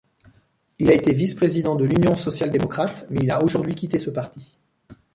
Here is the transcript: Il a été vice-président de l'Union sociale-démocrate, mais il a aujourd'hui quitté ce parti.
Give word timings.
Il 0.79 0.89
a 0.89 0.95
été 0.95 1.13
vice-président 1.13 1.75
de 1.75 1.85
l'Union 1.85 2.15
sociale-démocrate, 2.17 3.05
mais 3.11 3.19
il 3.21 3.29
a 3.29 3.43
aujourd'hui 3.43 3.75
quitté 3.75 3.99
ce 3.99 4.09
parti. 4.09 4.57